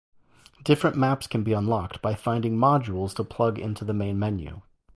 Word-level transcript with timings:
Different 0.63 0.97
maps 0.97 1.27
can 1.27 1.43
be 1.43 1.53
unlocked 1.53 2.01
by 2.01 2.15
finding 2.15 2.57
"modules" 2.57 3.13
to 3.17 3.23
plug 3.23 3.59
into 3.59 3.85
the 3.85 3.93
main 3.93 4.17
menu. 4.17 4.63